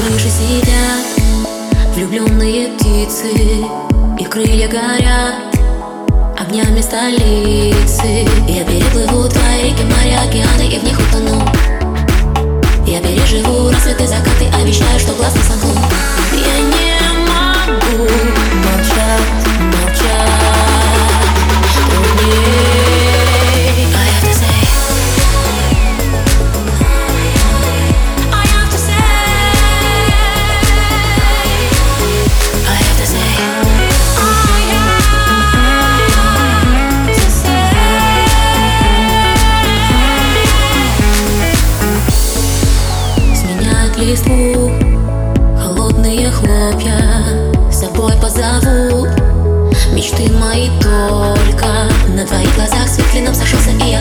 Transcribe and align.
крыше 0.00 0.30
сидят 0.30 1.04
влюбленные 1.94 2.68
птицы 2.68 3.32
И 4.18 4.24
крылья 4.24 4.68
горят 4.68 5.34
огнями 6.38 6.80
столицы 6.80 8.26
Обожгли 44.00 44.16
слух 44.16 44.70
Холодные 45.58 46.30
хлопья 46.30 46.96
С 47.70 47.80
собой 47.80 48.12
позовут 48.14 49.10
Мечты 49.92 50.32
мои 50.32 50.68
только 50.80 51.66
На 52.08 52.24
твоих 52.26 52.54
глазах 52.54 52.88
светлином 52.88 53.34
сошелся 53.34 53.70
и 53.84 53.90
я 53.90 53.99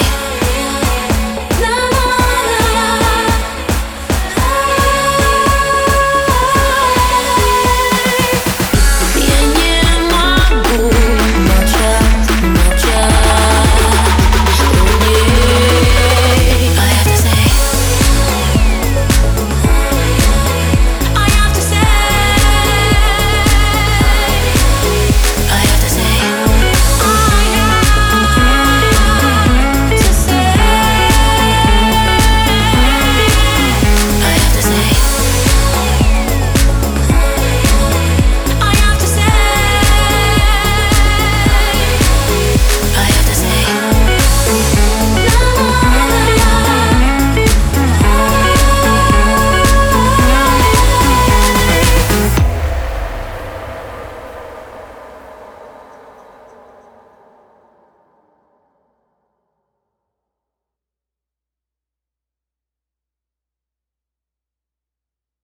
night. 0.00 0.35